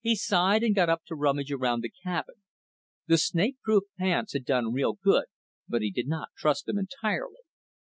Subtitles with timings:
[0.00, 2.36] He sighed and got up to rummage around the cabin.
[3.06, 5.26] The snakeproof pants had done real good,
[5.68, 7.40] but he did not trust them entirely.